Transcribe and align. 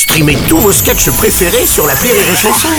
Streamez 0.00 0.38
tous 0.48 0.56
vos 0.56 0.72
sketchs 0.72 1.10
préférés 1.10 1.66
sur 1.66 1.86
la 1.86 1.92
Rire 1.92 2.14
et 2.14 2.34
Chanson. 2.34 2.70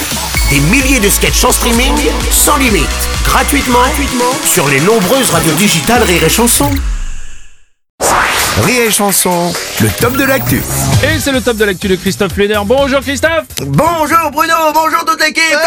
Des 0.49 0.59
milliers 0.59 0.99
de 0.99 1.07
sketchs 1.07 1.43
en 1.43 1.51
streaming, 1.51 1.93
sans 2.31 2.57
limite, 2.57 2.89
gratuitement, 3.23 3.77
gratuitement 3.77 4.33
sur 4.43 4.67
les 4.67 4.79
nombreuses 4.79 5.29
radios 5.29 5.53
digitales 5.53 6.01
Rire 6.01 6.23
et 6.23 6.29
Chanson. 6.29 6.71
Rire 8.63 8.81
et 8.87 8.91
Chanson, 8.91 9.53
le 9.81 9.89
top 10.01 10.17
de 10.17 10.23
l'actu. 10.23 10.63
Et 11.03 11.19
c'est 11.19 11.31
le 11.31 11.41
top 11.41 11.57
de 11.57 11.65
l'actu 11.65 11.87
de 11.87 11.95
Christophe 11.95 12.35
Leder. 12.37 12.59
Bonjour 12.65 13.01
Christophe 13.01 13.45
Bonjour 13.67 14.31
Bruno, 14.31 14.55
bonjour 14.73 15.05
toute 15.05 15.21
l'équipe 15.21 15.43
Ouais, 15.51 15.57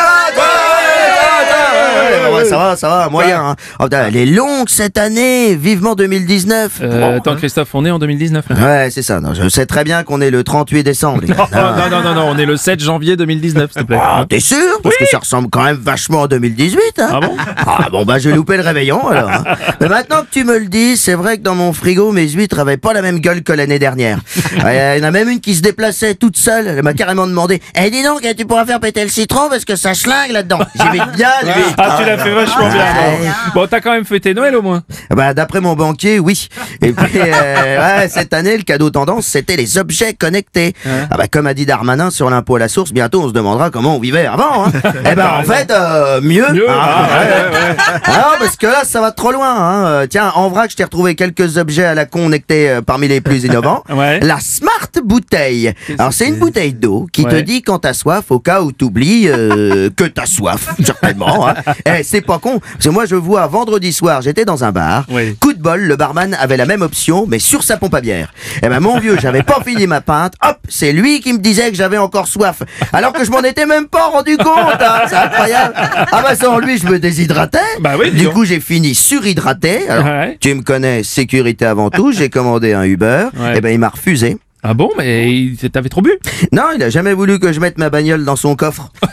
Ça 2.54 2.64
va, 2.64 2.76
ça 2.76 2.88
va, 2.88 3.08
moyen. 3.08 3.40
Hein. 3.50 3.56
Oh, 3.80 3.84
putain, 3.84 4.06
elle 4.08 4.16
est 4.16 4.26
longue 4.26 4.68
cette 4.68 4.98
année, 4.98 5.54
vivement 5.56 5.94
2019. 5.94 6.78
euh, 6.82 7.16
Attends 7.16 7.36
Christophe, 7.36 7.68
on 7.74 7.84
est 7.84 7.90
en 7.90 7.98
2019. 7.98 8.44
hein. 8.50 8.54
Ouais, 8.62 8.88
c'est 8.90 9.02
ça. 9.02 9.20
Non, 9.20 9.34
je 9.34 9.48
sais 9.48 9.66
très 9.66 9.84
bien 9.84 10.02
qu'on 10.04 10.20
est 10.20 10.30
le 10.30 10.44
38 10.44 10.82
décembre. 10.84 11.20
les 11.22 11.28
gars. 11.28 11.48
Non, 11.52 11.90
non, 11.90 12.02
non, 12.02 12.14
non, 12.14 12.26
on 12.30 12.38
est 12.38 12.46
le 12.46 12.56
7 12.56 12.80
janvier 12.80 13.16
2019, 13.16 13.72
s'il 13.72 13.82
te 13.82 13.86
plaît. 13.86 13.98
Ah, 14.00 14.24
t'es 14.28 14.40
sûr? 14.40 14.56
Parce 14.82 14.96
que 14.96 15.06
ça 15.06 15.18
ressemble 15.18 15.48
quand 15.50 15.62
même 15.64 15.76
vachement 15.76 16.24
à 16.24 16.28
2018. 16.28 16.78
Hein 16.98 17.08
Ah 17.12 17.20
bon? 17.20 17.36
Ah 17.66 17.88
bon, 17.90 18.04
bah 18.04 18.18
j'ai 18.18 18.32
loupé 18.32 18.56
le 18.56 18.62
réveillon 18.62 19.06
alors. 19.08 19.30
hein. 19.30 19.44
Mais 19.80 19.88
maintenant 19.88 20.20
que 20.22 20.28
tu 20.30 20.44
me 20.44 20.58
le 20.58 20.66
dis, 20.66 20.96
c'est 20.96 21.14
vrai 21.14 21.38
que 21.38 21.42
dans 21.42 21.54
mon 21.54 21.72
frigo, 21.72 22.12
mes 22.12 22.28
huîtres 22.28 22.58
avaient 22.58 22.76
pas 22.76 22.92
la 22.92 23.02
même 23.02 23.18
gueule 23.20 23.42
que 23.42 23.52
l'année 23.52 23.78
dernière. 23.78 24.18
Ouais, 24.64 24.98
Il 24.98 25.02
y 25.02 25.04
en 25.04 25.08
a 25.08 25.10
même 25.10 25.28
une 25.28 25.40
qui 25.40 25.54
se 25.54 25.62
déplaçait 25.62 26.14
toute 26.14 26.36
seule. 26.36 26.68
Elle 26.68 26.82
m'a 26.82 26.94
carrément 26.94 27.26
demandé 27.26 27.60
Eh 27.76 27.90
dis 27.90 28.02
donc, 28.02 28.20
tu 28.38 28.46
pourras 28.46 28.64
faire 28.64 28.78
péter 28.80 29.02
le 29.02 29.08
citron 29.10 29.48
parce 29.50 29.64
que 29.64 29.74
ça 29.76 29.92
schlingue 29.94 30.30
là-dedans. 30.30 30.60
J'y 30.76 30.88
vais 30.98 31.04
bien, 31.16 31.28
les 31.42 31.48
huîtres. 31.48 31.74
Ah, 31.78 31.96
tu 31.98 32.06
l'as 32.06 32.18
fait 32.18 32.30
vachement 32.44 32.68
bien. 32.68 32.76
Ouais. 32.84 33.18
Bon, 33.54 33.60
Bon, 33.64 33.66
t'as 33.68 33.80
quand 33.80 33.92
même 33.92 34.04
fêté 34.04 34.34
Noël 34.34 34.54
au 34.56 34.62
moins. 34.62 34.82
Bah, 35.10 35.32
d'après 35.32 35.60
mon 35.60 35.74
banquier, 35.74 36.18
oui. 36.18 36.48
Et 36.82 36.92
puis, 36.92 37.12
euh, 37.20 37.98
ouais, 38.00 38.08
cette 38.08 38.34
année, 38.34 38.56
le 38.56 38.62
cadeau 38.62 38.90
tendance, 38.90 39.26
c'était 39.26 39.56
les 39.56 39.78
objets 39.78 40.12
connectés. 40.14 40.74
Ah 41.10 41.16
bah, 41.16 41.26
comme 41.30 41.46
a 41.46 41.54
dit 41.54 41.66
Darmanin 41.66 42.10
sur 42.10 42.28
l'impôt 42.30 42.56
à 42.56 42.58
la 42.58 42.68
source, 42.68 42.92
bientôt 42.92 43.22
on 43.22 43.28
se 43.28 43.32
demandera 43.32 43.70
comment 43.70 43.96
on 43.96 44.00
vivait 44.00 44.26
avant. 44.26 44.66
Hein. 44.66 44.72
Eh 45.10 45.14
ben, 45.14 45.28
en 45.38 45.42
fait, 45.44 45.70
euh, 45.70 46.20
mieux. 46.20 46.50
Mieux, 46.52 46.66
Ah, 46.68 47.06
ah, 47.10 47.18
ouais, 47.18 47.26
ouais, 47.28 47.68
ouais. 47.68 47.76
ah 48.04 48.10
non, 48.10 48.36
parce 48.40 48.56
que 48.56 48.66
là, 48.66 48.82
ça 48.84 49.00
va 49.00 49.12
trop 49.12 49.32
loin. 49.32 49.54
Hein. 49.54 49.86
Euh, 49.86 50.06
Tiens, 50.06 50.32
en 50.34 50.48
vrac, 50.48 50.70
je 50.70 50.76
t'ai 50.76 50.84
retrouvé 50.84 51.14
quelques 51.14 51.56
objets 51.58 51.84
à 51.84 51.94
la 51.94 52.04
connectée 52.06 52.68
euh, 52.70 52.82
parmi 52.82 53.08
les 53.08 53.20
plus 53.20 53.44
innovants. 53.44 53.82
Ouais. 53.90 54.20
La 54.20 54.38
Smart 54.40 54.88
Bouteille. 55.04 55.72
Alors, 55.98 56.12
c'est 56.12 56.26
une 56.28 56.36
bouteille 56.36 56.72
d'eau 56.74 57.06
qui 57.12 57.24
te 57.24 57.34
Ouais. 57.34 57.42
dit 57.42 57.62
quand 57.62 57.80
t'as 57.80 57.92
soif, 57.94 58.26
au 58.30 58.38
cas 58.38 58.62
où 58.62 58.72
t'oublies 58.72 59.28
euh, 59.28 59.90
que 59.96 60.04
t'as 60.04 60.26
soif, 60.26 60.68
certainement. 60.84 61.48
Hein. 61.48 61.54
Eh, 61.86 62.02
c'est 62.02 62.20
pas 62.20 62.33
con. 62.38 62.60
Parce 62.60 62.84
que 62.84 62.90
moi, 62.90 63.06
je 63.06 63.14
vois 63.16 63.46
vendredi 63.46 63.92
soir, 63.92 64.22
j'étais 64.22 64.44
dans 64.44 64.64
un 64.64 64.72
bar. 64.72 65.04
Oui. 65.10 65.36
Coup 65.40 65.52
de 65.52 65.60
bol, 65.60 65.80
le 65.82 65.96
barman 65.96 66.34
avait 66.40 66.56
la 66.56 66.66
même 66.66 66.82
option, 66.82 67.26
mais 67.28 67.38
sur 67.38 67.62
sa 67.62 67.76
pompe 67.76 67.94
à 67.94 68.00
bière. 68.00 68.32
Eh 68.62 68.68
ben, 68.68 68.80
mon 68.80 68.98
vieux, 68.98 69.16
j'avais 69.20 69.42
pas 69.42 69.60
fini 69.66 69.86
ma 69.86 70.00
pinte. 70.00 70.34
Hop, 70.42 70.58
c'est 70.68 70.92
lui 70.92 71.20
qui 71.20 71.32
me 71.32 71.38
disait 71.38 71.70
que 71.70 71.76
j'avais 71.76 71.98
encore 71.98 72.28
soif. 72.28 72.62
Alors 72.92 73.12
que 73.12 73.24
je 73.24 73.30
m'en 73.30 73.42
étais 73.42 73.66
même 73.66 73.86
pas 73.88 74.06
rendu 74.08 74.36
compte. 74.36 74.80
hein. 74.80 75.02
C'est 75.08 75.16
incroyable. 75.16 75.74
Ah 75.76 76.22
bah, 76.22 76.34
sans 76.34 76.58
lui, 76.58 76.78
je 76.78 76.86
me 76.86 76.98
déshydratais. 76.98 77.58
Bah 77.80 77.92
oui, 77.98 78.10
Du 78.12 78.28
coup, 78.28 78.44
j'ai 78.44 78.60
fini 78.60 78.94
surhydraté. 78.94 79.88
Alors, 79.88 80.04
Ouais. 80.04 80.36
tu 80.40 80.54
me 80.54 80.62
connais, 80.62 81.02
sécurité 81.02 81.64
avant 81.66 81.90
tout. 81.90 82.12
J'ai 82.12 82.28
commandé 82.30 82.72
un 82.72 82.84
Uber. 82.84 83.26
Ouais. 83.38 83.54
Eh 83.56 83.60
ben, 83.60 83.70
il 83.72 83.78
m'a 83.78 83.88
refusé. 83.88 84.36
Ah 84.66 84.72
bon, 84.72 84.88
mais 84.96 85.30
il- 85.30 85.56
t'avais 85.70 85.90
trop 85.90 86.00
bu? 86.00 86.10
Non, 86.50 86.62
il 86.74 86.82
a 86.82 86.88
jamais 86.88 87.12
voulu 87.12 87.38
que 87.38 87.52
je 87.52 87.60
mette 87.60 87.76
ma 87.76 87.90
bagnole 87.90 88.24
dans 88.24 88.34
son 88.34 88.56
coffre. 88.56 88.90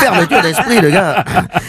Fermeture 0.00 0.40
d'esprit, 0.40 0.80
le 0.80 0.90
gars. 0.90 1.24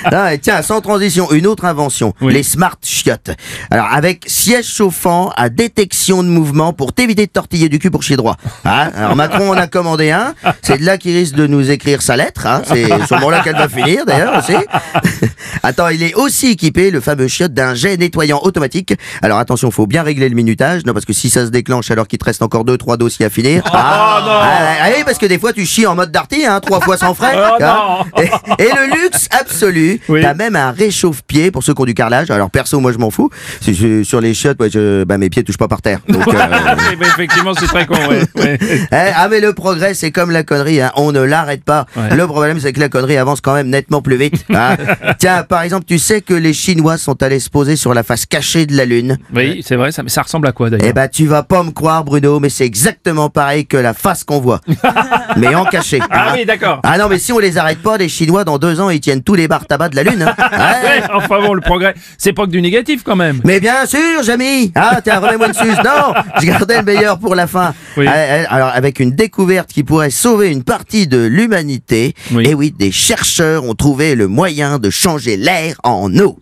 Ah, 0.05 0.33
et 0.33 0.39
tiens, 0.39 0.61
sans 0.61 0.79
transition, 0.79 1.29
une 1.33 1.45
autre 1.45 1.65
invention. 1.65 2.13
Oui. 2.21 2.31
Les 2.33 2.43
smart 2.43 2.77
chiottes. 2.81 3.31
Alors, 3.69 3.87
avec 3.91 4.23
siège 4.27 4.67
chauffant 4.67 5.31
à 5.35 5.49
détection 5.49 6.23
de 6.23 6.29
mouvement 6.29 6.71
pour 6.71 6.93
t'éviter 6.93 7.25
de 7.25 7.31
tortiller 7.31 7.67
du 7.67 7.77
cul 7.77 7.91
pour 7.91 8.03
chier 8.03 8.15
droit. 8.15 8.37
Hein? 8.63 8.89
Alors, 8.95 9.17
Macron 9.17 9.49
en 9.51 9.57
a 9.57 9.67
commandé 9.67 10.11
un. 10.11 10.33
C'est 10.61 10.77
de 10.77 10.85
là 10.85 10.97
qu'il 10.97 11.13
risque 11.15 11.35
de 11.35 11.45
nous 11.45 11.71
écrire 11.71 12.01
sa 12.01 12.15
lettre. 12.15 12.47
Hein 12.47 12.61
C'est 12.65 12.87
sûrement 13.05 13.29
là 13.29 13.41
qu'elle 13.43 13.57
va 13.57 13.67
finir, 13.67 14.05
d'ailleurs, 14.05 14.39
aussi. 14.39 14.55
Attends, 15.63 15.89
il 15.89 16.03
est 16.03 16.13
aussi 16.15 16.47
équipé, 16.51 16.89
le 16.89 17.01
fameux 17.01 17.27
chiotte, 17.27 17.53
d'un 17.53 17.73
jet 17.75 17.97
nettoyant 17.97 18.39
automatique. 18.43 18.93
Alors, 19.21 19.39
attention, 19.39 19.71
faut 19.71 19.87
bien 19.87 20.03
régler 20.03 20.29
le 20.29 20.35
minutage. 20.35 20.85
Non, 20.85 20.93
parce 20.93 21.05
que 21.05 21.13
si 21.13 21.29
ça 21.29 21.45
se 21.45 21.51
déclenche 21.51 21.91
alors 21.91 22.07
qu'il 22.07 22.17
te 22.19 22.25
reste 22.25 22.41
encore 22.41 22.63
deux, 22.63 22.77
trois 22.77 22.92
dossiers 22.97 23.25
à 23.25 23.29
finir. 23.29 23.63
ah, 23.65 24.21
non. 24.25 24.31
ah, 24.31 24.59
ah 24.83 24.87
oui, 24.95 25.03
parce 25.05 25.17
que 25.17 25.25
des 25.25 25.39
fois 25.39 25.53
tu 25.53 25.65
chies 25.65 25.85
en 25.87 25.95
mode 25.95 26.11
darty, 26.11 26.45
hein, 26.45 26.59
trois 26.59 26.79
fois 26.81 26.97
sans 26.97 27.13
frais. 27.13 27.33
Oh, 27.43 27.63
hein. 27.63 28.03
et, 28.57 28.63
et 28.63 28.67
le 28.69 29.03
luxe 29.03 29.27
absolu, 29.31 29.99
Oui. 30.09 30.21
t'as 30.21 30.33
même 30.33 30.55
un 30.55 30.71
réchauffe-pied 30.71 31.51
pour 31.51 31.63
ceux 31.63 31.73
qui 31.73 31.81
ont 31.81 31.85
du 31.85 31.93
carrelage. 31.93 32.29
Alors 32.31 32.49
perso, 32.49 32.79
moi 32.79 32.91
je 32.91 32.97
m'en 32.97 33.09
fous. 33.11 33.29
Je- 33.65 34.03
sur 34.03 34.21
les 34.21 34.33
chiottes, 34.33 34.59
ouais, 34.61 34.69
je, 34.69 35.03
bah, 35.03 35.17
mes 35.17 35.29
pieds 35.29 35.43
touchent 35.43 35.57
pas 35.57 35.67
par 35.67 35.81
terre. 35.81 35.99
Donc, 36.07 36.27
euh, 36.27 36.33
Effectivement, 37.01 37.53
c'est 37.53 37.67
très 37.67 37.85
con, 37.85 37.95
ouais. 38.09 38.21
ouais. 38.35 38.57
eh, 38.61 38.85
ah 39.15 39.27
mais 39.29 39.39
le 39.39 39.53
progrès 39.53 39.93
c'est 39.93 40.11
comme 40.11 40.31
la 40.31 40.43
connerie, 40.43 40.81
hein, 40.81 40.91
on 40.95 41.11
ne 41.11 41.21
l'arrête 41.21 41.63
pas. 41.63 41.85
Le 42.11 42.25
problème 42.27 42.59
c'est 42.59 42.73
que 42.73 42.79
la 42.79 42.89
connerie 42.89 43.17
avance 43.17 43.41
quand 43.41 43.53
même 43.53 43.69
nettement 43.69 44.01
plus 44.01 44.17
vite. 44.17 44.45
hein. 44.53 44.75
Tiens, 45.19 45.43
par 45.43 45.61
exemple, 45.61 45.85
tu 45.87 45.99
sais 45.99 46.21
que 46.21 46.33
les 46.33 46.53
Chinois 46.53 46.97
sont 46.97 47.21
allés 47.23 47.39
se 47.39 47.49
poser 47.49 47.75
sur 47.75 47.93
la 47.93 48.03
face 48.03 48.25
cachée 48.25 48.65
de 48.65 48.75
la 48.75 48.85
Lune. 48.85 49.17
Oui, 49.33 49.63
c'est 49.65 49.75
vrai, 49.75 49.91
ça, 49.91 50.03
mais 50.03 50.09
ça 50.09 50.21
ressemble 50.21 50.47
à 50.47 50.51
quoi 50.51 50.69
d'ailleurs? 50.69 50.87
Eh 50.89 50.93
ben, 50.93 51.07
tu 51.07 51.25
vas 51.27 51.43
pas 51.43 51.63
me 51.63 51.71
croire, 51.71 52.03
Bruno, 52.03 52.39
mais 52.39 52.49
c'est 52.49 52.65
exactement 52.65 52.82
pareil 53.33 53.65
que 53.65 53.77
la 53.77 53.93
face 53.93 54.23
qu'on 54.23 54.39
voit. 54.39 54.61
mais 55.37 55.53
en 55.55 55.65
cachet. 55.65 55.99
Ah 56.09 56.29
hein. 56.29 56.33
oui, 56.35 56.45
d'accord. 56.45 56.79
Ah 56.83 56.97
non, 56.97 57.07
mais 57.09 57.19
si 57.19 57.31
on 57.31 57.39
les 57.39 57.57
arrête 57.57 57.81
pas, 57.81 57.97
les 57.97 58.09
Chinois, 58.09 58.43
dans 58.43 58.57
deux 58.57 58.79
ans, 58.79 58.89
ils 58.89 58.99
tiennent 58.99 59.23
tous 59.23 59.35
les 59.35 59.47
bars 59.47 59.65
tabac 59.65 59.89
de 59.89 59.95
la 59.95 60.03
Lune. 60.03 60.21
hein. 60.23 60.33
Ouais. 60.53 60.99
Ouais, 60.99 61.03
enfin 61.13 61.41
bon, 61.41 61.53
le 61.53 61.61
progrès, 61.61 61.93
c'est 62.17 62.33
pas 62.33 62.45
que 62.45 62.51
du 62.51 62.61
négatif 62.61 63.03
quand 63.03 63.15
même. 63.15 63.41
Mais 63.43 63.59
bien 63.59 63.85
sûr, 63.85 64.23
Jamy 64.23 64.71
Ah, 64.75 64.99
tiens, 65.03 65.19
remets-moi 65.19 65.53
suce. 65.53 65.77
Non, 65.83 66.13
je 66.39 66.45
gardais 66.45 66.77
le 66.77 66.83
meilleur 66.83 67.17
pour 67.19 67.35
la 67.35 67.47
fin. 67.47 67.73
Oui. 67.97 68.05
Ah, 68.07 68.13
ah, 68.47 68.53
Alors, 68.55 68.69
avec 68.73 68.99
une 68.99 69.11
découverte 69.11 69.69
qui 69.71 69.83
pourrait 69.83 70.09
sauver 70.09 70.49
une 70.51 70.63
partie 70.63 71.07
de 71.07 71.17
l'humanité, 71.25 72.13
Oui. 72.31 72.45
et 72.47 72.53
oui, 72.53 72.73
des 72.77 72.91
chercheurs 72.91 73.63
ont 73.65 73.75
trouvé 73.75 74.15
le 74.15 74.27
moyen 74.27 74.79
de 74.79 74.89
changer 74.89 75.37
l'air 75.37 75.75
en 75.83 76.15
eau. 76.17 76.39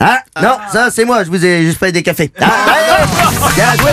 Ah, 0.00 0.20
non, 0.40 0.56
ça 0.72 0.90
c'est 0.92 1.04
moi, 1.04 1.24
je 1.24 1.28
vous 1.30 1.44
ai 1.44 1.62
juste 1.62 1.78
fait 1.78 1.90
des 1.92 2.02
cafés. 2.02 2.30
Ah, 2.40 2.46
allez, 2.66 3.06
bien 3.56 3.72
joué. 3.82 3.90